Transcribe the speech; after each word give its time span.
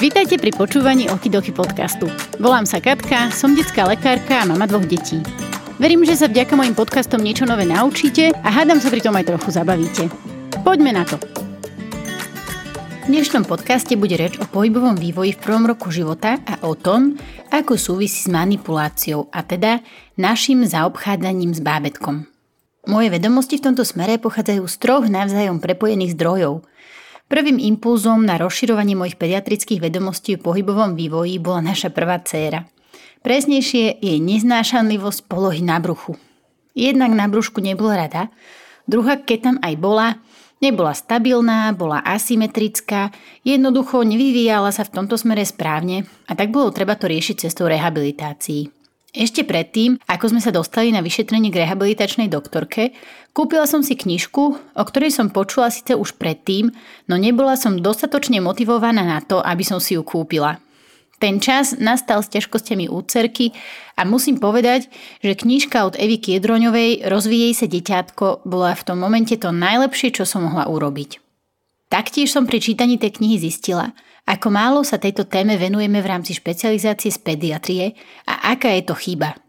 Vítajte 0.00 0.40
pri 0.40 0.48
počúvaní 0.48 1.12
Okidoky 1.12 1.52
podcastu. 1.52 2.08
Volám 2.40 2.64
sa 2.64 2.80
Katka, 2.80 3.28
som 3.28 3.52
detská 3.52 3.84
lekárka 3.84 4.40
a 4.40 4.48
mama 4.48 4.64
dvoch 4.64 4.88
detí. 4.88 5.20
Verím, 5.76 6.08
že 6.08 6.16
sa 6.16 6.24
vďaka 6.24 6.56
mojim 6.56 6.72
podcastom 6.72 7.20
niečo 7.20 7.44
nové 7.44 7.68
naučíte 7.68 8.32
a 8.32 8.48
hádam 8.48 8.80
sa 8.80 8.88
pri 8.88 9.04
tom 9.04 9.12
aj 9.12 9.28
trochu 9.28 9.52
zabavíte. 9.52 10.08
Poďme 10.64 10.96
na 10.96 11.04
to. 11.04 11.20
V 13.04 13.12
dnešnom 13.12 13.44
podcaste 13.44 13.92
bude 14.00 14.16
reč 14.16 14.40
o 14.40 14.48
pohybovom 14.48 14.96
vývoji 14.96 15.36
v 15.36 15.42
prvom 15.44 15.68
roku 15.68 15.92
života 15.92 16.40
a 16.48 16.64
o 16.64 16.72
tom, 16.72 17.20
ako 17.52 17.76
súvisí 17.76 18.24
s 18.24 18.32
manipuláciou 18.32 19.28
a 19.28 19.44
teda 19.44 19.84
našim 20.16 20.64
zaobchádzaním 20.64 21.52
s 21.52 21.60
bábetkom. 21.60 22.24
Moje 22.88 23.12
vedomosti 23.12 23.60
v 23.60 23.68
tomto 23.68 23.84
smere 23.84 24.16
pochádzajú 24.16 24.64
z 24.64 24.76
troch 24.80 25.04
navzájom 25.12 25.60
prepojených 25.60 26.16
zdrojov. 26.16 26.64
Prvým 27.26 27.58
impulzom 27.58 28.22
na 28.22 28.38
rozširovanie 28.38 28.94
mojich 28.94 29.18
pediatrických 29.18 29.82
vedomostí 29.82 30.38
o 30.38 30.42
pohybovom 30.42 30.94
vývoji 30.94 31.42
bola 31.42 31.74
naša 31.74 31.90
prvá 31.90 32.22
dcéra. 32.22 32.70
Presnejšie 33.26 33.98
je 33.98 34.14
neznášanlivosť 34.22 35.26
polohy 35.26 35.58
na 35.58 35.82
bruchu. 35.82 36.14
Jednak 36.78 37.10
na 37.10 37.26
brúšku 37.26 37.58
nebola 37.58 38.06
rada, 38.06 38.30
druhá, 38.86 39.18
keď 39.18 39.38
tam 39.42 39.56
aj 39.58 39.74
bola, 39.80 40.08
Nebola 40.56 40.96
stabilná, 40.96 41.68
bola 41.76 42.00
asymetrická, 42.00 43.12
jednoducho 43.44 44.00
nevyvíjala 44.00 44.72
sa 44.72 44.88
v 44.88 44.94
tomto 44.96 45.20
smere 45.20 45.44
správne 45.44 46.08
a 46.24 46.32
tak 46.32 46.48
bolo 46.48 46.72
treba 46.72 46.96
to 46.96 47.12
riešiť 47.12 47.44
cestou 47.44 47.68
rehabilitácií. 47.68 48.75
Ešte 49.16 49.48
predtým, 49.48 49.96
ako 50.04 50.36
sme 50.36 50.44
sa 50.44 50.52
dostali 50.52 50.92
na 50.92 51.00
vyšetrenie 51.00 51.48
k 51.48 51.64
rehabilitačnej 51.64 52.28
doktorke, 52.28 52.92
kúpila 53.32 53.64
som 53.64 53.80
si 53.80 53.96
knižku, 53.96 54.44
o 54.76 54.82
ktorej 54.84 55.08
som 55.08 55.32
počula 55.32 55.72
síce 55.72 55.96
už 55.96 56.20
predtým, 56.20 56.68
no 57.08 57.16
nebola 57.16 57.56
som 57.56 57.80
dostatočne 57.80 58.44
motivovaná 58.44 59.08
na 59.08 59.24
to, 59.24 59.40
aby 59.40 59.64
som 59.64 59.80
si 59.80 59.96
ju 59.96 60.04
kúpila. 60.04 60.60
Ten 61.16 61.40
čas 61.40 61.80
nastal 61.80 62.20
s 62.20 62.28
ťažkosťami 62.28 62.92
úcerky 62.92 63.56
a 63.96 64.04
musím 64.04 64.36
povedať, 64.36 64.92
že 65.24 65.32
knižka 65.32 65.88
od 65.88 65.96
Evy 65.96 66.20
Kiedroňovej 66.20 67.08
Rozvíjej 67.08 67.56
sa 67.56 67.64
deťátko 67.72 68.44
bola 68.44 68.76
v 68.76 68.84
tom 68.84 69.00
momente 69.00 69.32
to 69.40 69.48
najlepšie, 69.48 70.12
čo 70.12 70.28
som 70.28 70.44
mohla 70.44 70.68
urobiť. 70.68 71.24
Taktiež 71.88 72.36
som 72.36 72.44
pri 72.44 72.60
čítaní 72.60 73.00
tej 73.00 73.16
knihy 73.16 73.40
zistila, 73.40 73.96
ako 74.26 74.50
málo 74.50 74.82
sa 74.82 74.98
tejto 74.98 75.30
téme 75.30 75.54
venujeme 75.54 76.02
v 76.02 76.10
rámci 76.10 76.34
špecializácie 76.34 77.14
z 77.14 77.18
pediatrie 77.22 77.94
aká 78.46 78.70
je 78.78 78.86
to 78.86 78.94
chyba– 78.94 79.34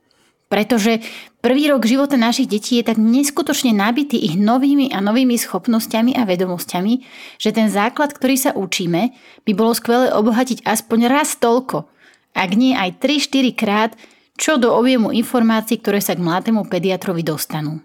pretože 0.48 1.04
prvý 1.44 1.68
rok 1.68 1.84
života 1.84 2.16
našich 2.16 2.48
detí 2.48 2.80
je 2.80 2.88
tak 2.88 2.96
neskutočne 2.96 3.76
nabitý 3.76 4.16
ich 4.16 4.40
novými 4.40 4.96
a 4.96 5.04
novými 5.04 5.36
schopnosťami 5.36 6.16
a 6.16 6.24
vedomosťami, 6.24 6.94
že 7.36 7.52
ten 7.52 7.68
základ, 7.68 8.16
ktorý 8.16 8.36
sa 8.40 8.52
učíme, 8.56 9.12
by 9.44 9.52
bolo 9.52 9.76
skvelé 9.76 10.08
obohatiť 10.16 10.64
aspoň 10.64 11.00
raz 11.12 11.36
toľko, 11.36 11.92
ak 12.32 12.50
nie 12.56 12.72
aj 12.80 12.96
3-4 13.04 13.60
krát, 13.60 13.92
čo 14.40 14.56
do 14.56 14.72
objemu 14.72 15.12
informácií, 15.12 15.84
ktoré 15.84 16.00
sa 16.00 16.16
k 16.16 16.24
mladému 16.24 16.64
pediatrovi 16.72 17.28
dostanú. 17.28 17.84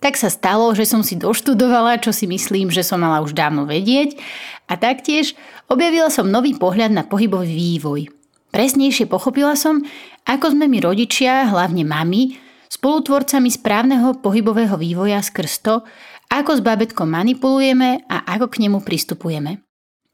Tak 0.00 0.16
sa 0.16 0.32
stalo, 0.32 0.72
že 0.72 0.88
som 0.88 1.04
si 1.04 1.14
doštudovala, 1.14 2.00
čo 2.00 2.10
si 2.10 2.24
myslím, 2.24 2.72
že 2.72 2.80
som 2.80 3.04
mala 3.04 3.20
už 3.20 3.36
dávno 3.36 3.68
vedieť 3.68 4.16
a 4.64 4.80
taktiež 4.80 5.36
objavila 5.68 6.08
som 6.08 6.24
nový 6.24 6.56
pohľad 6.56 6.90
na 6.90 7.04
pohybový 7.06 7.54
vývoj– 7.54 8.02
Presnejšie 8.50 9.06
pochopila 9.06 9.54
som, 9.54 9.82
ako 10.26 10.58
sme 10.58 10.66
my 10.66 10.78
rodičia, 10.82 11.46
hlavne 11.50 11.86
mami, 11.86 12.34
spolutvorcami 12.70 13.50
správneho 13.50 14.18
pohybového 14.18 14.74
vývoja 14.74 15.22
skrz 15.22 15.62
to, 15.62 15.82
ako 16.30 16.58
s 16.58 16.60
babetkom 16.62 17.10
manipulujeme 17.10 18.06
a 18.06 18.26
ako 18.26 18.46
k 18.50 18.66
nemu 18.66 18.82
pristupujeme. 18.82 19.62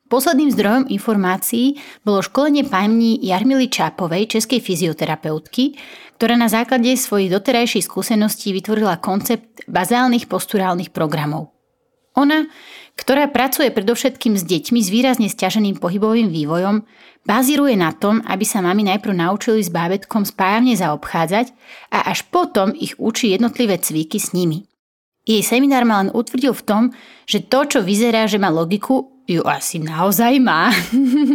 Posledným 0.07 0.55
zdrojom 0.55 0.85
informácií 0.87 1.83
bolo 2.07 2.23
školenie 2.23 2.63
pani 2.71 3.19
Jarmily 3.27 3.67
Čápovej, 3.67 4.39
českej 4.39 4.63
fyzioterapeutky, 4.63 5.75
ktorá 6.15 6.39
na 6.39 6.47
základe 6.47 6.95
svojich 6.95 7.29
doterajších 7.35 7.85
skúseností 7.85 8.55
vytvorila 8.55 9.03
koncept 9.03 9.67
bazálnych 9.67 10.31
posturálnych 10.31 10.95
programov. 10.95 11.51
Ona, 12.17 12.49
ktorá 12.97 13.29
pracuje 13.29 13.69
predovšetkým 13.69 14.41
s 14.41 14.45
deťmi 14.49 14.81
s 14.81 14.89
výrazne 14.89 15.29
stiaženým 15.29 15.77
pohybovým 15.77 16.33
vývojom, 16.33 16.83
bazíruje 17.29 17.77
na 17.77 17.93
tom, 17.93 18.25
aby 18.25 18.43
sa 18.49 18.65
mami 18.65 18.89
najprv 18.89 19.13
naučili 19.13 19.61
s 19.61 19.69
bábetkom 19.69 20.25
správne 20.25 20.73
zaobchádzať 20.73 21.53
a 21.93 22.09
až 22.09 22.25
potom 22.33 22.73
ich 22.73 22.97
učí 22.97 23.37
jednotlivé 23.37 23.77
cviky 23.77 24.17
s 24.17 24.33
nimi. 24.33 24.65
Jej 25.27 25.43
seminár 25.43 25.83
ma 25.85 26.01
len 26.07 26.15
utvrdil 26.15 26.55
v 26.55 26.63
tom, 26.65 26.83
že 27.27 27.43
to, 27.45 27.67
čo 27.67 27.79
vyzerá, 27.83 28.31
že 28.31 28.39
má 28.39 28.47
logiku, 28.49 29.11
ju 29.27 29.43
asi 29.43 29.83
naozaj 29.83 30.39
má. 30.39 30.71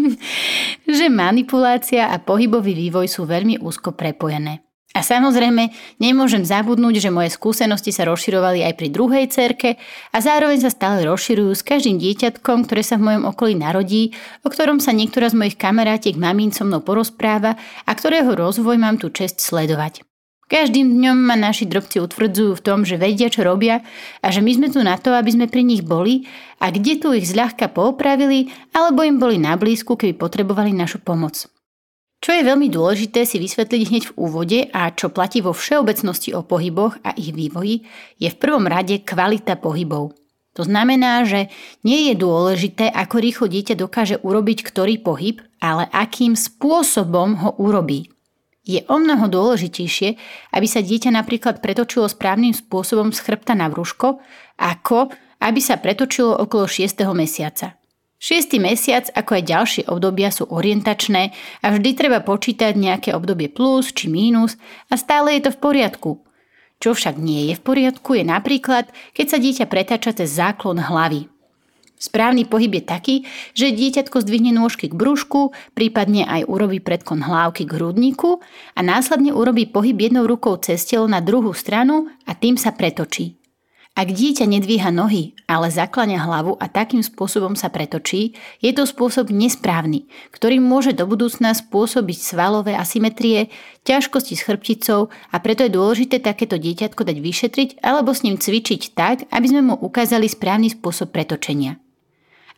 že 0.88 1.12
manipulácia 1.12 2.08
a 2.08 2.16
pohybový 2.24 2.72
vývoj 2.72 3.12
sú 3.12 3.28
veľmi 3.28 3.60
úzko 3.60 3.92
prepojené. 3.92 4.64
A 4.92 5.00
samozrejme, 5.08 5.72
nemôžem 6.04 6.44
zabudnúť, 6.44 7.00
že 7.00 7.16
moje 7.16 7.32
skúsenosti 7.32 7.96
sa 7.96 8.04
rozširovali 8.12 8.60
aj 8.68 8.74
pri 8.76 8.88
druhej 8.92 9.26
cerke 9.32 9.80
a 10.12 10.18
zároveň 10.20 10.60
sa 10.60 10.68
stále 10.68 11.08
rozširujú 11.08 11.56
s 11.56 11.64
každým 11.64 11.96
dieťatkom, 11.96 12.68
ktoré 12.68 12.84
sa 12.84 13.00
v 13.00 13.08
mojom 13.08 13.24
okolí 13.32 13.56
narodí, 13.56 14.12
o 14.44 14.52
ktorom 14.52 14.84
sa 14.84 14.92
niektorá 14.92 15.32
z 15.32 15.40
mojich 15.40 15.56
kamarátiek 15.56 16.20
mamín 16.20 16.52
so 16.52 16.68
mnou 16.68 16.84
porozpráva 16.84 17.56
a 17.88 17.92
ktorého 17.96 18.36
rozvoj 18.36 18.76
mám 18.76 19.00
tu 19.00 19.08
čest 19.16 19.40
sledovať. 19.40 20.04
Každým 20.52 21.00
dňom 21.00 21.16
ma 21.16 21.40
naši 21.40 21.64
drobci 21.64 22.04
utvrdzujú 22.04 22.60
v 22.60 22.66
tom, 22.68 22.84
že 22.84 23.00
vedia, 23.00 23.32
čo 23.32 23.48
robia 23.48 23.88
a 24.20 24.28
že 24.36 24.44
my 24.44 24.52
sme 24.52 24.68
tu 24.68 24.84
na 24.84 25.00
to, 25.00 25.16
aby 25.16 25.32
sme 25.32 25.48
pri 25.48 25.64
nich 25.64 25.80
boli 25.80 26.28
a 26.60 26.68
kde 26.68 27.00
tu 27.00 27.16
ich 27.16 27.32
zľahka 27.32 27.72
poopravili 27.72 28.52
alebo 28.76 29.08
im 29.08 29.16
boli 29.16 29.40
na 29.40 29.56
blízku, 29.56 29.96
keby 29.96 30.20
potrebovali 30.20 30.76
našu 30.76 31.00
pomoc. 31.00 31.48
Čo 32.22 32.38
je 32.38 32.46
veľmi 32.46 32.70
dôležité 32.70 33.26
si 33.26 33.42
vysvetliť 33.42 33.82
hneď 33.90 34.04
v 34.14 34.16
úvode 34.22 34.60
a 34.70 34.94
čo 34.94 35.10
platí 35.10 35.42
vo 35.42 35.58
všeobecnosti 35.58 36.38
o 36.38 36.46
pohyboch 36.46 37.02
a 37.02 37.18
ich 37.18 37.34
vývoji, 37.34 37.82
je 38.22 38.30
v 38.30 38.38
prvom 38.38 38.70
rade 38.70 39.02
kvalita 39.02 39.58
pohybov. 39.58 40.14
To 40.54 40.62
znamená, 40.62 41.26
že 41.26 41.50
nie 41.82 42.14
je 42.14 42.22
dôležité, 42.22 42.94
ako 42.94 43.16
rýchlo 43.18 43.50
dieťa 43.50 43.74
dokáže 43.74 44.22
urobiť 44.22 44.70
ktorý 44.70 45.02
pohyb, 45.02 45.42
ale 45.58 45.90
akým 45.90 46.38
spôsobom 46.38 47.42
ho 47.42 47.58
urobí. 47.58 48.14
Je 48.62 48.86
o 48.86 49.02
mnoho 49.02 49.26
dôležitejšie, 49.26 50.14
aby 50.54 50.68
sa 50.70 50.86
dieťa 50.86 51.10
napríklad 51.10 51.58
pretočilo 51.58 52.06
správnym 52.06 52.54
spôsobom 52.54 53.10
z 53.10 53.18
chrbta 53.18 53.58
na 53.58 53.66
vrúško, 53.66 54.22
ako 54.62 55.10
aby 55.42 55.58
sa 55.58 55.82
pretočilo 55.82 56.38
okolo 56.38 56.70
6. 56.70 57.02
mesiaca. 57.18 57.81
Šiestý 58.22 58.62
mesiac, 58.62 59.10
ako 59.18 59.42
aj 59.42 59.44
ďalšie 59.50 59.84
obdobia, 59.90 60.30
sú 60.30 60.46
orientačné 60.46 61.34
a 61.66 61.74
vždy 61.74 61.90
treba 61.98 62.22
počítať 62.22 62.78
nejaké 62.78 63.18
obdobie 63.18 63.50
plus 63.50 63.90
či 63.90 64.14
mínus 64.14 64.62
a 64.94 64.96
stále 65.02 65.34
je 65.34 65.50
to 65.50 65.58
v 65.58 65.62
poriadku. 65.66 66.12
Čo 66.78 66.94
však 66.94 67.18
nie 67.18 67.50
je 67.50 67.58
v 67.58 67.66
poriadku 67.66 68.14
je 68.14 68.22
napríklad, 68.22 68.94
keď 69.18 69.26
sa 69.26 69.38
dieťa 69.42 69.66
pretáča 69.66 70.14
cez 70.14 70.38
záklon 70.38 70.78
hlavy. 70.78 71.34
Správny 71.98 72.46
pohyb 72.46 72.78
je 72.78 72.84
taký, 72.86 73.16
že 73.58 73.74
dieťatko 73.74 74.22
zdvihne 74.22 74.54
nôžky 74.54 74.90
k 74.90 74.98
brúšku, 74.98 75.58
prípadne 75.74 76.26
aj 76.30 76.46
urobí 76.46 76.78
predkon 76.78 77.26
hlávky 77.26 77.66
k 77.66 77.74
hrudníku 77.74 78.38
a 78.78 78.80
následne 78.86 79.34
urobí 79.34 79.66
pohyb 79.66 79.98
jednou 79.98 80.30
rukou 80.30 80.62
cez 80.62 80.86
telo 80.86 81.10
na 81.10 81.26
druhú 81.26 81.58
stranu 81.58 82.06
a 82.30 82.38
tým 82.38 82.54
sa 82.54 82.70
pretočí. 82.70 83.41
Ak 83.92 84.08
dieťa 84.08 84.48
nedvíha 84.48 84.88
nohy, 84.88 85.36
ale 85.52 85.68
zaklania 85.68 86.24
hlavu 86.24 86.56
a 86.56 86.72
takým 86.72 87.04
spôsobom 87.04 87.60
sa 87.60 87.68
pretočí, 87.68 88.40
je 88.64 88.72
to 88.72 88.88
spôsob 88.88 89.36
nesprávny, 89.36 90.08
ktorý 90.32 90.64
môže 90.64 90.96
do 90.96 91.04
budúcna 91.04 91.52
spôsobiť 91.52 92.18
svalové 92.24 92.72
asymetrie, 92.72 93.52
ťažkosti 93.84 94.40
s 94.40 94.48
chrbticou 94.48 95.12
a 95.12 95.36
preto 95.44 95.68
je 95.68 95.76
dôležité 95.76 96.24
takéto 96.24 96.56
dieťatko 96.56 97.04
dať 97.04 97.18
vyšetriť 97.20 97.70
alebo 97.84 98.16
s 98.16 98.24
ním 98.24 98.40
cvičiť 98.40 98.96
tak, 98.96 99.28
aby 99.28 99.46
sme 99.52 99.60
mu 99.60 99.76
ukázali 99.76 100.24
správny 100.24 100.72
spôsob 100.72 101.12
pretočenia. 101.12 101.76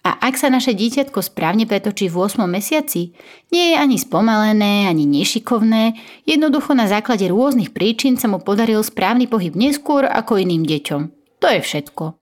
A 0.06 0.14
ak 0.30 0.38
sa 0.38 0.54
naše 0.54 0.78
dieťatko 0.78 1.18
správne 1.18 1.66
pretočí 1.66 2.14
v 2.14 2.30
8 2.30 2.46
mesiaci, 2.46 3.18
nie 3.50 3.74
je 3.74 3.76
ani 3.80 3.98
spomalené, 3.98 4.86
ani 4.86 5.10
nešikovné, 5.10 5.98
jednoducho 6.30 6.78
na 6.78 6.86
základe 6.86 7.26
rôznych 7.26 7.74
príčin 7.74 8.22
sa 8.22 8.30
mu 8.30 8.38
podaril 8.38 8.86
správny 8.86 9.26
pohyb 9.26 9.58
neskôr 9.58 10.06
ako 10.06 10.38
iným 10.38 10.62
deťom. 10.70 11.23
To 11.44 11.52
je 11.52 11.60
všetko. 11.60 12.16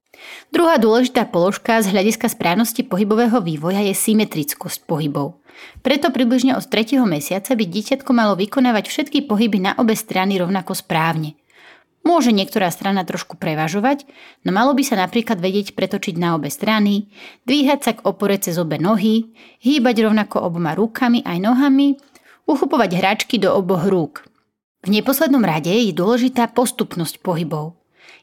Druhá 0.50 0.81
dôležitá 0.81 1.29
položka 1.29 1.77
z 1.85 1.94
hľadiska 1.94 2.25
správnosti 2.25 2.81
pohybového 2.81 3.38
vývoja 3.38 3.85
je 3.85 3.94
symetrickosť 3.94 4.89
pohybov. 4.89 5.38
Preto 5.85 6.09
približne 6.09 6.57
od 6.57 6.65
3. 6.65 6.97
mesiaca 7.06 7.53
by 7.53 7.65
dieťatko 7.69 8.09
malo 8.18 8.33
vykonávať 8.33 8.89
všetky 8.89 9.29
pohyby 9.29 9.62
na 9.62 9.77
obe 9.77 9.94
strany 9.94 10.41
rovnako 10.41 10.73
správne. 10.73 11.38
Môže 12.01 12.33
niektorá 12.33 12.73
strana 12.73 13.06
trošku 13.06 13.38
prevažovať, 13.38 14.09
no 14.41 14.50
malo 14.50 14.73
by 14.73 14.81
sa 14.81 14.97
napríklad 14.97 15.38
vedieť 15.38 15.77
pretočiť 15.77 16.18
na 16.18 16.33
obe 16.33 16.50
strany, 16.50 17.13
dvíhať 17.45 17.79
sa 17.85 17.91
k 17.94 18.01
opore 18.01 18.41
cez 18.41 18.57
obe 18.57 18.81
nohy, 18.81 19.38
hýbať 19.62 20.09
rovnako 20.09 20.50
oboma 20.50 20.73
rukami 20.73 21.21
aj 21.21 21.38
nohami, 21.38 21.94
uchopovať 22.50 22.97
hračky 22.97 23.38
do 23.38 23.53
oboch 23.53 23.85
rúk. 23.85 24.25
V 24.81 24.89
neposlednom 24.89 25.45
rade 25.45 25.69
je 25.69 25.94
dôležitá 25.94 26.50
postupnosť 26.50 27.21
pohybov. 27.21 27.81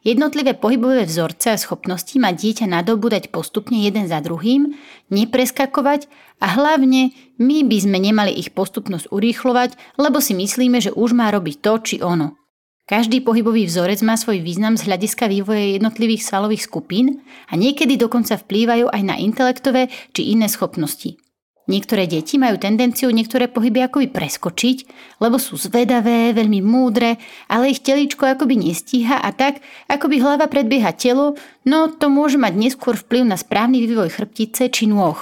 Jednotlivé 0.08 0.56
pohybové 0.56 1.04
vzorce 1.04 1.52
a 1.52 1.60
schopnosti 1.60 2.16
má 2.16 2.32
dieťa 2.32 2.64
nadobúdať 2.64 3.28
postupne 3.28 3.76
jeden 3.76 4.08
za 4.08 4.24
druhým, 4.24 4.72
nepreskakovať 5.12 6.08
a 6.40 6.56
hlavne 6.56 7.12
my 7.36 7.58
by 7.68 7.76
sme 7.76 8.00
nemali 8.00 8.32
ich 8.32 8.56
postupnosť 8.56 9.12
urýchlovať, 9.12 9.76
lebo 10.00 10.24
si 10.24 10.32
myslíme, 10.32 10.80
že 10.80 10.96
už 10.96 11.12
má 11.12 11.28
robiť 11.28 11.56
to 11.60 11.72
či 11.84 11.96
ono. 12.00 12.40
Každý 12.88 13.20
pohybový 13.20 13.68
vzorec 13.68 14.00
má 14.00 14.16
svoj 14.16 14.40
význam 14.40 14.80
z 14.80 14.88
hľadiska 14.88 15.28
vývoja 15.28 15.76
jednotlivých 15.76 16.24
svalových 16.24 16.64
skupín 16.64 17.20
a 17.44 17.60
niekedy 17.60 18.00
dokonca 18.00 18.40
vplývajú 18.40 18.88
aj 18.88 19.02
na 19.04 19.20
intelektové 19.20 19.92
či 20.16 20.32
iné 20.32 20.48
schopnosti. 20.48 21.20
Niektoré 21.68 22.08
deti 22.08 22.40
majú 22.40 22.56
tendenciu 22.56 23.12
niektoré 23.12 23.44
pohyby 23.44 23.84
akoby 23.84 24.08
preskočiť, 24.08 24.76
lebo 25.20 25.36
sú 25.36 25.60
zvedavé, 25.60 26.32
veľmi 26.32 26.64
múdre, 26.64 27.20
ale 27.44 27.76
ich 27.76 27.84
telíčko 27.84 28.24
akoby 28.24 28.56
nestíha 28.56 29.20
a 29.20 29.28
tak, 29.36 29.60
akoby 29.84 30.16
hlava 30.16 30.48
predbieha 30.48 30.96
telo, 30.96 31.36
no 31.68 31.92
to 31.92 32.08
môže 32.08 32.40
mať 32.40 32.56
neskôr 32.56 32.96
vplyv 32.96 33.28
na 33.28 33.36
správny 33.36 33.84
vývoj 33.84 34.16
chrbtice 34.16 34.72
či 34.72 34.88
nôh. 34.88 35.20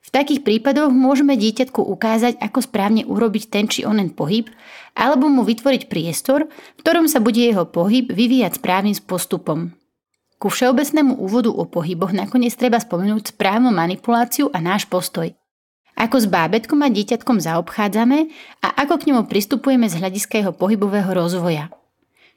V 0.00 0.08
takých 0.08 0.40
prípadoch 0.40 0.88
môžeme 0.88 1.36
dieťatku 1.36 1.84
ukázať, 1.84 2.40
ako 2.40 2.64
správne 2.64 3.04
urobiť 3.04 3.52
ten 3.52 3.68
či 3.68 3.84
onen 3.84 4.16
pohyb, 4.16 4.48
alebo 4.96 5.28
mu 5.28 5.44
vytvoriť 5.44 5.92
priestor, 5.92 6.48
v 6.48 6.80
ktorom 6.80 7.04
sa 7.04 7.20
bude 7.20 7.44
jeho 7.44 7.68
pohyb 7.68 8.08
vyvíjať 8.08 8.64
správnym 8.64 8.96
postupom. 9.04 9.76
Ku 10.40 10.48
všeobecnému 10.48 11.20
úvodu 11.20 11.52
o 11.52 11.68
pohyboch 11.68 12.16
nakoniec 12.16 12.56
treba 12.56 12.80
spomenúť 12.80 13.36
správnu 13.36 13.68
manipuláciu 13.76 14.48
a 14.56 14.58
náš 14.58 14.88
postoj– 14.88 15.28
ako 16.02 16.16
s 16.18 16.26
bábetkom 16.26 16.82
a 16.82 16.90
dieťatkom 16.90 17.38
zaobchádzame 17.38 18.26
a 18.58 18.68
ako 18.82 18.98
k 18.98 19.06
nemu 19.14 19.30
pristupujeme 19.30 19.86
z 19.86 20.02
hľadiska 20.02 20.42
jeho 20.42 20.50
pohybového 20.50 21.14
rozvoja. 21.14 21.70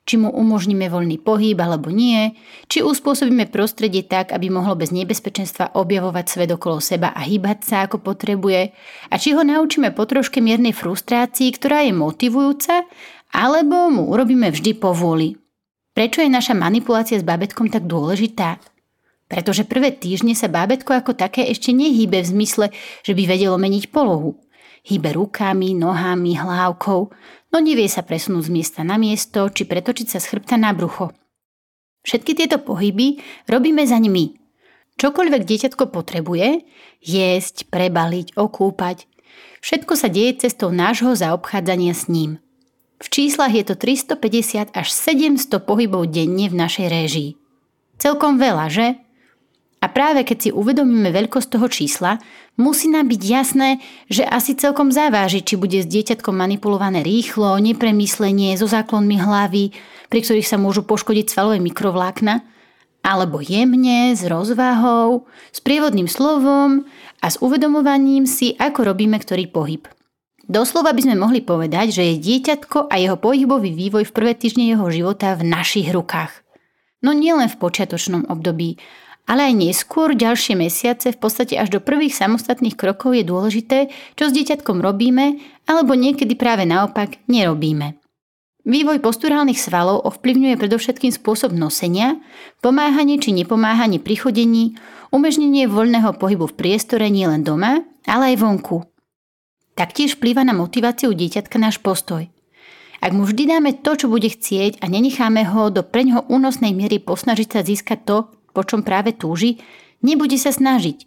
Či 0.06 0.22
mu 0.22 0.30
umožníme 0.30 0.86
voľný 0.86 1.18
pohyb 1.18 1.58
alebo 1.58 1.90
nie, 1.90 2.38
či 2.70 2.86
uspôsobíme 2.86 3.50
prostredie 3.50 4.06
tak, 4.06 4.38
aby 4.38 4.54
mohlo 4.54 4.78
bez 4.78 4.94
nebezpečenstva 4.94 5.74
objavovať 5.74 6.26
svet 6.30 6.50
okolo 6.54 6.78
seba 6.78 7.10
a 7.10 7.26
hýbať 7.26 7.66
sa 7.66 7.76
ako 7.90 8.06
potrebuje, 8.06 8.70
a 9.10 9.16
či 9.18 9.34
ho 9.34 9.42
naučíme 9.42 9.90
po 9.98 10.06
troške 10.06 10.46
miernej 10.46 10.78
frustrácii, 10.78 11.50
ktorá 11.58 11.82
je 11.90 11.98
motivujúca, 11.98 12.86
alebo 13.34 13.90
mu 13.90 14.14
urobíme 14.14 14.54
vždy 14.54 14.78
povôli. 14.78 15.42
Prečo 15.98 16.22
je 16.22 16.30
naša 16.30 16.54
manipulácia 16.54 17.18
s 17.18 17.26
bábetkom 17.26 17.74
tak 17.74 17.90
dôležitá? 17.90 18.62
Pretože 19.25 19.66
prvé 19.66 19.89
týždne 19.89 20.38
sa 20.38 20.45
bábetko 20.45 20.94
ako 20.94 21.18
také 21.18 21.50
ešte 21.50 21.74
nehýbe 21.74 22.22
v 22.22 22.30
zmysle, 22.30 22.66
že 23.01 23.18
by 23.18 23.24
vedelo 23.25 23.57
meniť 23.57 23.89
polohu. 23.89 24.38
Hýbe 24.86 25.18
rukami, 25.18 25.74
nohami, 25.74 26.38
hlávkou, 26.38 27.01
no 27.50 27.57
nevie 27.57 27.89
sa 27.89 28.06
presunúť 28.06 28.45
z 28.45 28.54
miesta 28.54 28.81
na 28.86 29.01
miesto 29.01 29.50
či 29.50 29.66
pretočiť 29.66 30.07
sa 30.13 30.19
z 30.22 30.30
chrbta 30.30 30.62
na 30.62 30.77
brucho. 30.77 31.10
Všetky 32.06 32.38
tieto 32.38 32.62
pohyby 32.62 33.18
robíme 33.50 33.81
za 33.81 33.98
nimi. 33.98 34.38
Čokoľvek 35.01 35.42
dieťatko 35.42 35.89
potrebuje, 35.89 36.62
jesť, 37.01 37.66
prebaliť, 37.68 38.38
okúpať, 38.38 39.10
všetko 39.66 39.94
sa 39.98 40.07
deje 40.07 40.45
cestou 40.45 40.69
nášho 40.69 41.18
zaobchádzania 41.18 41.98
s 41.98 42.06
ním. 42.06 42.38
V 43.01 43.07
číslach 43.10 43.51
je 43.51 43.66
to 43.66 43.75
350 43.75 44.72
až 44.72 44.88
700 44.88 45.50
pohybov 45.66 46.13
denne 46.13 46.48
v 46.48 46.56
našej 46.56 46.88
réžii. 46.88 47.31
Celkom 48.00 48.39
veľa, 48.39 48.72
že? 48.72 48.88
A 49.86 49.94
práve 49.94 50.26
keď 50.26 50.38
si 50.42 50.50
uvedomíme 50.50 51.14
veľkosť 51.14 51.48
toho 51.54 51.70
čísla, 51.70 52.18
musí 52.58 52.90
nám 52.90 53.06
byť 53.06 53.22
jasné, 53.22 53.78
že 54.10 54.26
asi 54.26 54.58
celkom 54.58 54.90
záváži, 54.90 55.46
či 55.46 55.62
bude 55.62 55.78
s 55.78 55.86
dieťatkom 55.86 56.34
manipulované 56.34 57.06
rýchlo, 57.06 57.62
nepremyslenie, 57.62 58.58
so 58.58 58.66
záklonmi 58.66 59.22
hlavy, 59.22 59.78
pri 60.10 60.20
ktorých 60.26 60.50
sa 60.50 60.58
môžu 60.58 60.82
poškodiť 60.90 61.30
svalové 61.30 61.62
mikrovlákna, 61.62 62.42
alebo 63.06 63.46
jemne, 63.46 64.18
s 64.18 64.26
rozvahou, 64.26 65.30
s 65.54 65.62
prievodným 65.62 66.10
slovom 66.10 66.90
a 67.22 67.30
s 67.30 67.38
uvedomovaním 67.38 68.26
si, 68.26 68.58
ako 68.58 68.90
robíme 68.90 69.22
ktorý 69.22 69.54
pohyb. 69.54 69.86
Doslova 70.50 70.98
by 70.98 71.02
sme 71.06 71.22
mohli 71.22 71.46
povedať, 71.46 71.94
že 71.94 72.04
je 72.10 72.26
dieťatko 72.26 72.90
a 72.90 72.98
jeho 72.98 73.22
pohybový 73.22 73.70
vývoj 73.70 74.10
v 74.10 74.16
prvé 74.18 74.34
týždne 74.34 74.66
jeho 74.66 74.90
života 74.90 75.38
v 75.38 75.46
našich 75.46 75.94
rukách. 75.94 76.42
No 77.06 77.14
nielen 77.14 77.54
v 77.54 77.62
počiatočnom 77.62 78.26
období, 78.34 78.82
ale 79.25 79.50
aj 79.50 79.54
neskôr, 79.57 80.13
ďalšie 80.13 80.54
mesiace, 80.54 81.10
v 81.13 81.19
podstate 81.19 81.57
až 81.57 81.74
do 81.74 81.80
prvých 81.81 82.13
samostatných 82.13 82.77
krokov 82.77 83.18
je 83.18 83.25
dôležité, 83.25 83.77
čo 84.13 84.30
s 84.30 84.36
dieťatkom 84.38 84.81
robíme, 84.81 85.42
alebo 85.66 85.98
niekedy 85.98 86.38
práve 86.38 86.69
naopak 86.69 87.18
nerobíme. 87.25 87.98
Vývoj 88.66 88.98
posturálnych 88.98 89.62
svalov 89.62 90.01
ovplyvňuje 90.10 90.57
predovšetkým 90.57 91.13
spôsob 91.13 91.54
nosenia, 91.54 92.18
pomáhanie 92.66 93.22
či 93.22 93.30
nepomáhanie 93.33 94.01
pri 94.01 94.18
chodení, 94.18 94.74
umožnenie 95.13 95.69
voľného 95.69 96.18
pohybu 96.18 96.50
v 96.50 96.57
priestore 96.57 97.13
nielen 97.13 97.45
doma, 97.45 97.86
ale 98.10 98.33
aj 98.33 98.42
vonku. 98.42 98.89
Taktiež 99.77 100.18
vplýva 100.18 100.42
na 100.42 100.57
motiváciu 100.57 101.13
dieťatka 101.13 101.62
náš 101.62 101.77
postoj. 101.77 102.25
Ak 103.06 103.12
mu 103.13 103.27
vždy 103.27 103.54
dáme 103.54 103.77
to, 103.86 103.94
čo 103.94 104.10
bude 104.10 104.33
chcieť 104.33 104.81
a 104.81 104.89
nenecháme 104.89 105.45
ho 105.45 105.69
do 105.69 105.86
preňho 105.86 106.25
únosnej 106.25 106.74
miery 106.74 106.98
posnažiť 106.98 107.48
sa 107.54 107.62
získať 107.62 108.00
to, 108.01 108.18
po 108.56 108.63
čom 108.63 108.88
práve 108.88 109.12
túži, 109.12 109.60
nebude 110.00 110.40
sa 110.40 110.56
snažiť. 110.56 111.04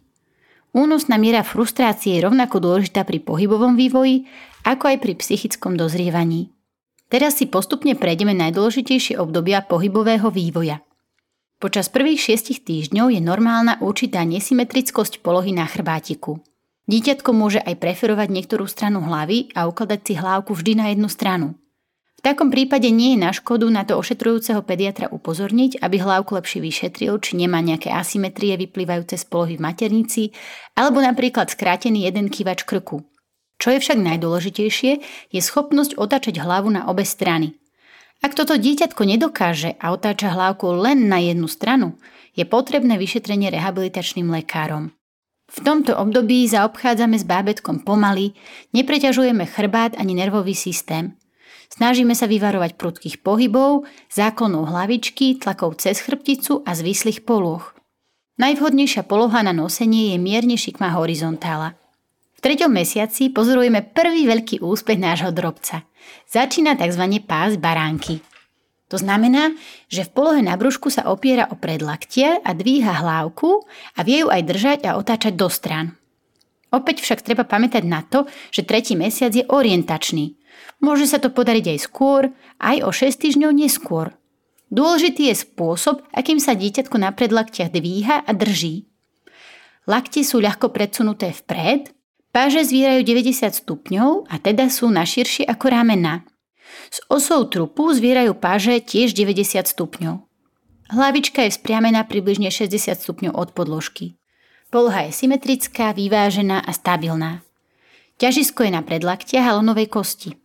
Únosná 0.77 1.17
miera 1.17 1.41
frustrácie 1.41 2.21
je 2.21 2.25
rovnako 2.29 2.61
dôležitá 2.61 3.09
pri 3.09 3.25
pohybovom 3.25 3.73
vývoji, 3.73 4.29
ako 4.69 4.93
aj 4.93 4.97
pri 5.01 5.13
psychickom 5.17 5.81
dozrievaní. 5.81 6.53
Teraz 7.09 7.41
si 7.41 7.49
postupne 7.49 7.97
prejdeme 7.97 8.37
najdôležitejšie 8.37 9.17
obdobia 9.17 9.65
pohybového 9.65 10.29
vývoja. 10.29 10.85
Počas 11.57 11.89
prvých 11.89 12.31
šiestich 12.31 12.63
týždňov 12.63 13.17
je 13.17 13.21
normálna 13.25 13.81
určitá 13.81 14.23
nesymetrickosť 14.29 15.25
polohy 15.25 15.57
na 15.57 15.65
chrbátiku. 15.65 16.39
Dieťatko 16.87 17.31
môže 17.33 17.61
aj 17.65 17.81
preferovať 17.81 18.29
niektorú 18.31 18.69
stranu 18.69 19.03
hlavy 19.03 19.57
a 19.57 19.67
ukladať 19.67 20.01
si 20.05 20.15
hlávku 20.21 20.53
vždy 20.53 20.73
na 20.77 20.87
jednu 20.93 21.09
stranu. 21.09 21.57
V 22.19 22.27
takom 22.27 22.51
prípade 22.51 22.91
nie 22.91 23.15
je 23.15 23.23
na 23.23 23.31
škodu 23.31 23.71
na 23.71 23.87
to 23.87 23.95
ošetrujúceho 23.95 24.67
pediatra 24.67 25.07
upozorniť, 25.07 25.79
aby 25.79 26.03
hlavku 26.03 26.35
lepšie 26.35 26.59
vyšetril, 26.59 27.15
či 27.23 27.39
nemá 27.39 27.63
nejaké 27.63 27.95
asymetrie 27.95 28.59
vyplývajúce 28.59 29.15
z 29.15 29.25
polohy 29.31 29.55
v 29.55 29.63
maternici, 29.63 30.35
alebo 30.75 30.99
napríklad 30.99 31.47
skrátený 31.47 32.11
jeden 32.11 32.27
kývač 32.27 32.67
krku. 32.67 33.07
Čo 33.63 33.71
je 33.71 33.79
však 33.79 34.03
najdôležitejšie, 34.03 34.93
je 35.31 35.41
schopnosť 35.41 35.95
otáčať 35.95 36.43
hlavu 36.43 36.75
na 36.75 36.91
obe 36.91 37.07
strany. 37.07 37.55
Ak 38.19 38.35
toto 38.35 38.59
dieťatko 38.59 38.99
nedokáže 39.07 39.79
a 39.79 39.95
otáča 39.95 40.35
hlavku 40.35 40.75
len 40.75 41.07
na 41.07 41.23
jednu 41.23 41.47
stranu, 41.47 42.03
je 42.35 42.43
potrebné 42.43 42.99
vyšetrenie 42.99 43.47
rehabilitačným 43.55 44.27
lekárom. 44.27 44.91
V 45.55 45.59
tomto 45.63 45.95
období 45.95 46.51
zaobchádzame 46.51 47.15
s 47.15 47.23
bábetkom 47.23 47.87
pomaly, 47.87 48.35
nepreťažujeme 48.75 49.47
chrbát 49.47 49.95
ani 49.95 50.19
nervový 50.19 50.59
systém– 50.59 51.15
Snažíme 51.69 52.17
sa 52.17 52.25
vyvarovať 52.25 52.81
prudkých 52.81 53.21
pohybov, 53.21 53.85
záklonov 54.09 54.73
hlavičky, 54.73 55.37
tlakov 55.37 55.77
cez 55.77 56.01
chrbticu 56.01 56.65
a 56.65 56.73
zvislých 56.73 57.29
poloh. 57.29 57.77
Najvhodnejšia 58.41 59.05
poloha 59.05 59.45
na 59.45 59.53
nosenie 59.53 60.15
je 60.15 60.19
mierne 60.23 60.57
šikma 60.57 60.97
horizontála. 60.97 61.77
V 62.39 62.41
treťom 62.41 62.71
mesiaci 62.71 63.35
pozorujeme 63.35 63.83
prvý 63.83 64.31
veľký 64.31 64.63
úspech 64.63 64.95
nášho 64.95 65.35
drobca. 65.35 65.83
Začína 66.31 66.79
tzv. 66.79 67.05
pás 67.27 67.59
baránky. 67.59 68.23
To 68.89 68.97
znamená, 68.97 69.53
že 69.91 70.07
v 70.07 70.15
polohe 70.15 70.41
na 70.41 70.55
brúšku 70.57 70.89
sa 70.89 71.11
opiera 71.11 71.51
o 71.53 71.59
predlaktie 71.59 72.41
a 72.41 72.51
dvíha 72.55 72.95
hlávku 73.05 73.67
a 73.99 74.01
vie 74.07 74.25
ju 74.25 74.33
aj 74.33 74.43
držať 74.47 74.81
a 74.89 74.97
otáčať 74.97 75.35
do 75.37 75.51
stran. 75.51 75.99
Opäť 76.71 77.05
však 77.05 77.27
treba 77.27 77.43
pamätať 77.43 77.85
na 77.85 78.07
to, 78.07 78.25
že 78.55 78.63
tretí 78.65 78.95
mesiac 78.95 79.35
je 79.35 79.45
orientačný. 79.45 80.38
Môže 80.79 81.11
sa 81.11 81.19
to 81.19 81.31
podariť 81.31 81.75
aj 81.75 81.79
skôr, 81.85 82.31
aj 82.63 82.77
o 82.87 82.91
6 82.95 83.19
týždňov 83.19 83.51
neskôr. 83.55 84.15
Dôležitý 84.69 85.33
je 85.33 85.43
spôsob, 85.49 86.05
akým 86.13 86.37
sa 86.37 86.53
dieťatko 86.53 86.97
na 87.01 87.11
predlaktiach 87.11 87.73
dvíha 87.73 88.23
a 88.29 88.31
drží. 88.37 88.85
Lakte 89.89 90.21
sú 90.21 90.45
ľahko 90.45 90.69
predsunuté 90.69 91.33
vpred, 91.33 91.89
páže 92.29 92.61
zvírajú 92.69 93.01
90 93.09 93.65
stupňov 93.65 94.29
a 94.29 94.37
teda 94.37 94.69
sú 94.69 94.93
naširšie 94.93 95.49
ako 95.49 95.73
ramena. 95.73 96.29
S 96.93 97.01
osou 97.09 97.49
trupu 97.49 97.89
zvierajú 97.97 98.37
páže 98.37 98.77
tiež 98.85 99.17
90 99.17 99.65
stupňov. 99.65 100.29
Hlavička 100.93 101.49
je 101.49 101.53
vzpriamená 101.57 102.05
približne 102.05 102.53
60 102.53 103.01
stupňov 103.01 103.33
od 103.33 103.57
podložky. 103.57 104.21
Poloha 104.69 105.09
je 105.09 105.17
symetrická, 105.17 105.97
vyvážená 105.97 106.61
a 106.61 106.71
stabilná. 106.77 107.41
Ťažisko 108.21 108.69
je 108.69 108.73
na 108.77 108.85
predlaktiach 108.85 109.49
a 109.49 109.57
lonovej 109.57 109.89
kosti. 109.89 110.37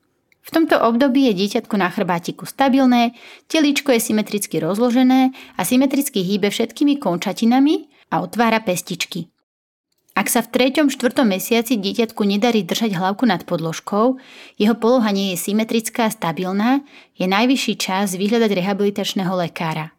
V 0.43 0.49
tomto 0.51 0.75
období 0.75 1.31
je 1.31 1.39
dieťatko 1.39 1.75
na 1.79 1.87
chrbátiku 1.87 2.43
stabilné, 2.43 3.15
telíčko 3.47 3.95
je 3.95 4.03
symetricky 4.03 4.59
rozložené 4.59 5.31
a 5.55 5.61
symetricky 5.63 6.19
hýbe 6.19 6.51
všetkými 6.51 6.99
končatinami 6.99 7.87
a 8.11 8.19
otvára 8.19 8.59
pestičky. 8.59 9.31
Ak 10.13 10.29
sa 10.29 10.45
v 10.45 10.69
3. 10.69 10.93
4. 10.93 11.25
mesiaci 11.25 11.79
dieťatku 11.79 12.21
nedarí 12.21 12.61
držať 12.61 12.93
hlavku 12.93 13.25
nad 13.25 13.47
podložkou, 13.49 14.21
jeho 14.61 14.75
poloha 14.77 15.09
nie 15.09 15.33
je 15.33 15.41
symetrická 15.41 16.05
a 16.05 16.13
stabilná, 16.13 16.85
je 17.17 17.25
najvyšší 17.25 17.73
čas 17.81 18.13
vyhľadať 18.13 18.51
rehabilitačného 18.53 19.33
lekára. 19.33 19.89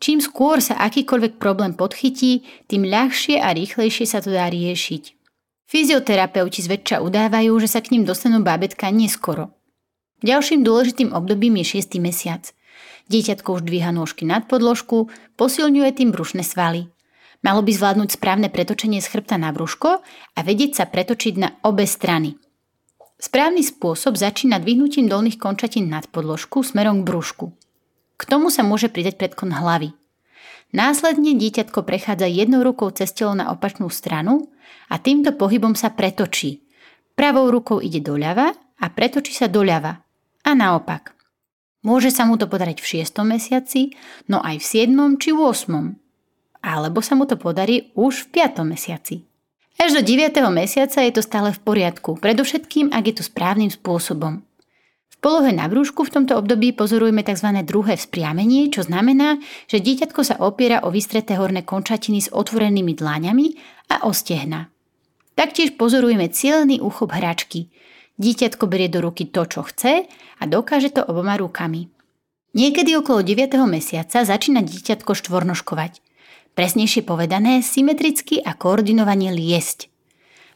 Čím 0.00 0.18
skôr 0.24 0.58
sa 0.64 0.80
akýkoľvek 0.82 1.36
problém 1.36 1.76
podchytí, 1.76 2.42
tým 2.66 2.88
ľahšie 2.88 3.38
a 3.38 3.52
rýchlejšie 3.52 4.08
sa 4.08 4.18
to 4.24 4.32
dá 4.32 4.48
riešiť. 4.48 5.19
Fyzioterapeuti 5.70 6.66
zväčša 6.66 6.98
udávajú, 6.98 7.54
že 7.62 7.70
sa 7.70 7.78
k 7.78 7.94
ním 7.94 8.02
dostanú 8.02 8.42
bábetka 8.42 8.90
neskoro. 8.90 9.54
Ďalším 10.18 10.66
dôležitým 10.66 11.14
obdobím 11.14 11.62
je 11.62 11.78
6. 11.78 12.02
mesiac. 12.02 12.42
Dieťatko 13.06 13.54
už 13.54 13.62
dvíha 13.62 13.94
nôžky 13.94 14.26
nad 14.26 14.50
podložku, 14.50 15.14
posilňuje 15.38 15.90
tým 15.94 16.10
brušné 16.10 16.42
svaly. 16.42 16.90
Malo 17.46 17.62
by 17.62 17.70
zvládnuť 17.70 18.18
správne 18.18 18.50
pretočenie 18.50 18.98
z 18.98 19.14
chrbta 19.14 19.38
na 19.38 19.54
brúško 19.54 20.02
a 20.34 20.38
vedieť 20.42 20.82
sa 20.82 20.84
pretočiť 20.90 21.34
na 21.38 21.54
obe 21.62 21.86
strany. 21.86 22.34
Správny 23.22 23.62
spôsob 23.62 24.18
začína 24.18 24.58
dvihnutím 24.58 25.06
dolných 25.06 25.38
končatín 25.38 25.86
nad 25.86 26.10
podložku 26.10 26.66
smerom 26.66 27.06
k 27.06 27.14
brúšku. 27.14 27.46
K 28.18 28.22
tomu 28.26 28.50
sa 28.50 28.66
môže 28.66 28.90
pridať 28.90 29.22
predkon 29.22 29.54
hlavy. 29.54 29.94
Následne 30.74 31.38
dieťatko 31.38 31.86
prechádza 31.86 32.26
jednou 32.26 32.66
rukou 32.66 32.90
cez 32.90 33.14
telo 33.14 33.38
na 33.38 33.54
opačnú 33.54 33.86
stranu 33.86 34.50
a 34.90 34.98
týmto 34.98 35.34
pohybom 35.36 35.78
sa 35.78 35.94
pretočí. 35.94 36.64
Pravou 37.14 37.52
rukou 37.52 37.78
ide 37.84 38.00
doľava 38.00 38.50
a 38.54 38.86
pretočí 38.90 39.34
sa 39.36 39.46
doľava. 39.46 39.92
A 40.46 40.50
naopak. 40.56 41.12
Môže 41.80 42.12
sa 42.12 42.28
mu 42.28 42.36
to 42.36 42.48
podariť 42.48 42.78
v 42.80 42.86
6. 43.04 43.24
mesiaci, 43.24 43.92
no 44.28 44.40
aj 44.44 44.60
v 44.60 44.64
7. 44.88 45.20
či 45.20 45.30
8. 45.32 46.60
Alebo 46.60 47.00
sa 47.00 47.16
mu 47.16 47.24
to 47.24 47.40
podarí 47.40 47.92
už 47.96 48.28
v 48.28 48.44
5. 48.44 48.68
mesiaci. 48.68 49.24
Až 49.80 49.96
do 49.96 50.02
9. 50.04 50.32
mesiaca 50.52 51.00
je 51.00 51.12
to 51.12 51.24
stále 51.24 51.56
v 51.56 51.60
poriadku, 51.64 52.20
predovšetkým 52.20 52.92
ak 52.92 53.04
je 53.08 53.14
to 53.16 53.24
správnym 53.24 53.72
spôsobom 53.72 54.44
polohe 55.20 55.52
na 55.52 55.68
brúšku 55.68 56.08
v 56.08 56.12
tomto 56.20 56.34
období 56.40 56.72
pozorujeme 56.72 57.20
tzv. 57.20 57.52
druhé 57.62 57.94
vzpriamenie, 58.00 58.72
čo 58.72 58.82
znamená, 58.82 59.36
že 59.68 59.84
dieťatko 59.84 60.20
sa 60.24 60.40
opiera 60.40 60.82
o 60.82 60.88
vystreté 60.88 61.36
horné 61.36 61.62
končatiny 61.62 62.24
s 62.24 62.32
otvorenými 62.32 62.96
dláňami 62.96 63.46
a 63.90 64.06
o 64.06 64.14
stehna. 64.14 64.70
Taktiež 65.34 65.74
pozorujeme 65.74 66.30
cieľný 66.30 66.78
úchop 66.78 67.10
hračky. 67.10 67.74
Dieťatko 68.20 68.70
berie 68.70 68.86
do 68.86 69.02
ruky 69.02 69.26
to, 69.26 69.48
čo 69.48 69.66
chce 69.66 70.06
a 70.08 70.42
dokáže 70.46 70.94
to 70.94 71.02
oboma 71.02 71.34
rukami. 71.34 71.90
Niekedy 72.54 72.94
okolo 72.98 73.22
9. 73.22 73.58
mesiaca 73.66 74.22
začína 74.22 74.62
dieťatko 74.62 75.12
štvornoškovať. 75.14 76.02
Presnejšie 76.58 77.06
povedané, 77.06 77.62
symetricky 77.62 78.42
a 78.42 78.58
koordinovane 78.58 79.30
liesť. 79.30 79.86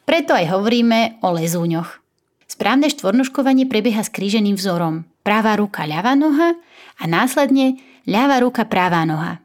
Preto 0.04 0.34
aj 0.34 0.50
hovoríme 0.52 1.22
o 1.24 1.32
lezúňoch. 1.32 2.02
Správne 2.50 2.92
štvornoškovanie 2.92 3.64
prebieha 3.70 4.04
s 4.04 4.12
kríženým 4.12 4.58
vzorom. 4.58 5.08
Pravá 5.24 5.56
ruka, 5.56 5.88
ľavá 5.88 6.12
noha 6.12 6.58
a 7.00 7.04
následne 7.08 7.80
ľavá 8.04 8.42
ruka, 8.44 8.68
pravá 8.68 9.06
noha. 9.08 9.43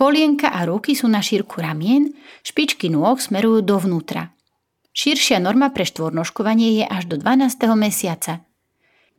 Kolienka 0.00 0.48
a 0.48 0.64
ruky 0.64 0.96
sú 0.96 1.12
na 1.12 1.20
šírku 1.20 1.60
ramien, 1.60 2.16
špičky 2.40 2.88
nôh 2.88 3.20
smerujú 3.20 3.60
dovnútra. 3.60 4.32
Širšia 4.96 5.36
norma 5.36 5.68
pre 5.68 5.84
štvornoškovanie 5.84 6.80
je 6.80 6.84
až 6.88 7.04
do 7.04 7.20
12. 7.20 7.60
mesiaca. 7.76 8.40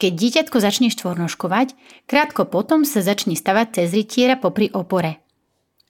Keď 0.01 0.11
dieťatko 0.17 0.57
začne 0.57 0.89
štvornoškovať, 0.89 1.77
krátko 2.09 2.49
potom 2.49 2.81
sa 2.81 3.05
začne 3.05 3.37
stavať 3.37 3.77
cez 3.77 3.93
rytiera 3.93 4.41
popri 4.41 4.73
opore. 4.73 5.21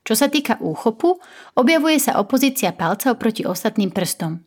Čo 0.04 0.20
sa 0.20 0.28
týka 0.28 0.60
úchopu, 0.60 1.24
objavuje 1.56 1.96
sa 1.96 2.20
opozícia 2.20 2.76
palca 2.76 3.16
oproti 3.16 3.48
ostatným 3.48 3.96
prstom. 3.96 4.44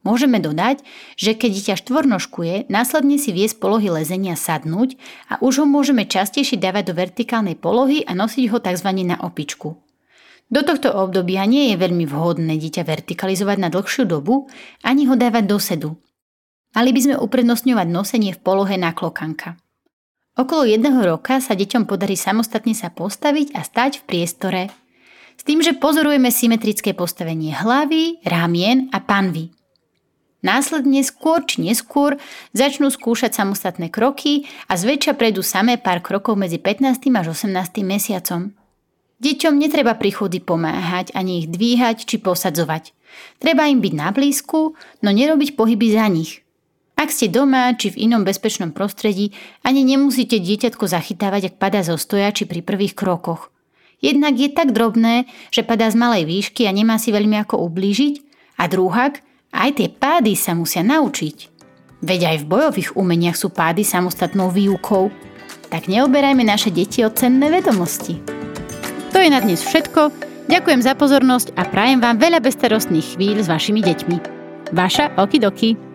Môžeme 0.00 0.40
dodať, 0.40 0.80
že 1.20 1.36
keď 1.36 1.50
dieťa 1.52 1.76
štvornožkuje, 1.84 2.72
následne 2.72 3.20
si 3.20 3.36
vie 3.36 3.44
z 3.44 3.52
polohy 3.52 3.92
lezenia 3.92 4.32
sadnúť 4.32 4.96
a 5.28 5.36
už 5.44 5.60
ho 5.60 5.66
môžeme 5.68 6.08
častejšie 6.08 6.56
dávať 6.56 6.88
do 6.88 6.94
vertikálnej 6.96 7.52
polohy 7.52 8.00
a 8.08 8.16
nosiť 8.16 8.44
ho 8.48 8.58
tzv. 8.64 8.88
na 9.04 9.20
opičku. 9.20 9.76
Do 10.50 10.60
tohto 10.64 10.90
obdobia 10.90 11.44
nie 11.44 11.70
je 11.70 11.76
veľmi 11.76 12.08
vhodné 12.08 12.56
dieťa 12.56 12.82
vertikalizovať 12.82 13.56
na 13.60 13.68
dlhšiu 13.68 14.08
dobu 14.08 14.48
ani 14.82 15.04
ho 15.04 15.14
dávať 15.14 15.44
do 15.46 15.58
sedu. 15.60 15.90
Mali 16.72 16.90
by 16.96 17.00
sme 17.04 17.16
uprednostňovať 17.20 17.86
nosenie 17.92 18.32
v 18.32 18.40
polohe 18.40 18.74
na 18.80 18.96
klokanka. 18.96 19.60
Okolo 20.34 20.64
jedného 20.64 20.96
roka 21.04 21.38
sa 21.44 21.52
deťom 21.52 21.84
podarí 21.84 22.16
samostatne 22.16 22.72
sa 22.72 22.88
postaviť 22.88 23.52
a 23.52 23.60
stať 23.60 24.00
v 24.00 24.06
priestore. 24.08 24.62
S 25.36 25.44
tým, 25.44 25.60
že 25.60 25.76
pozorujeme 25.76 26.32
symetrické 26.32 26.96
postavenie 26.96 27.52
hlavy, 27.52 28.24
rámien 28.24 28.88
a 28.96 29.04
panvy. 29.04 29.59
Následne 30.40 31.04
skôr 31.04 31.44
či 31.44 31.60
neskôr 31.60 32.16
začnú 32.56 32.88
skúšať 32.88 33.36
samostatné 33.36 33.92
kroky 33.92 34.48
a 34.72 34.80
zväčša 34.80 35.12
prejdú 35.12 35.44
samé 35.44 35.76
pár 35.76 36.00
krokov 36.00 36.40
medzi 36.40 36.56
15. 36.56 36.96
až 37.12 37.26
18. 37.36 37.84
mesiacom. 37.84 38.56
Deťom 39.20 39.54
netreba 39.60 39.92
pri 40.00 40.16
chody 40.16 40.40
pomáhať 40.40 41.12
ani 41.12 41.44
ich 41.44 41.52
dvíhať 41.52 42.08
či 42.08 42.16
posadzovať. 42.16 42.96
Treba 43.36 43.68
im 43.68 43.84
byť 43.84 43.92
na 43.92 44.08
blízku, 44.16 44.72
no 45.04 45.08
nerobiť 45.12 45.60
pohyby 45.60 45.92
za 45.92 46.08
nich. 46.08 46.40
Ak 46.96 47.12
ste 47.12 47.28
doma 47.28 47.76
či 47.76 47.92
v 47.92 48.08
inom 48.08 48.24
bezpečnom 48.24 48.72
prostredí, 48.72 49.36
ani 49.60 49.84
nemusíte 49.84 50.40
dieťatko 50.40 50.88
zachytávať, 50.88 51.52
ak 51.52 51.54
padá 51.60 51.84
zo 51.84 52.00
stoja 52.00 52.32
či 52.32 52.48
pri 52.48 52.64
prvých 52.64 52.96
krokoch. 52.96 53.52
Jednak 54.00 54.40
je 54.40 54.48
tak 54.48 54.72
drobné, 54.72 55.28
že 55.52 55.68
padá 55.68 55.92
z 55.92 56.00
malej 56.00 56.24
výšky 56.24 56.64
a 56.64 56.72
nemá 56.72 56.96
si 56.96 57.12
veľmi 57.12 57.36
ako 57.44 57.60
ublížiť, 57.60 58.24
a 58.60 58.68
druhák, 58.68 59.24
aj 59.50 59.70
tie 59.76 59.88
pády 59.90 60.38
sa 60.38 60.54
musia 60.54 60.80
naučiť. 60.86 61.50
Veď 62.00 62.20
aj 62.32 62.36
v 62.42 62.48
bojových 62.48 62.90
umeniach 62.96 63.36
sú 63.36 63.52
pády 63.52 63.84
samostatnou 63.84 64.48
výukou. 64.48 65.12
Tak 65.68 65.86
neoberajme 65.86 66.42
naše 66.42 66.72
deti 66.72 67.04
o 67.04 67.12
cenné 67.12 67.52
vedomosti. 67.52 68.18
To 69.12 69.18
je 69.20 69.28
na 69.28 69.42
dnes 69.42 69.60
všetko. 69.60 70.10
Ďakujem 70.50 70.80
za 70.82 70.98
pozornosť 70.98 71.54
a 71.54 71.62
prajem 71.68 72.02
vám 72.02 72.18
veľa 72.18 72.42
bestarostných 72.42 73.14
chvíľ 73.14 73.44
s 73.44 73.48
vašimi 73.52 73.84
deťmi. 73.84 74.16
Vaša 74.74 75.14
Okidoki. 75.20 75.89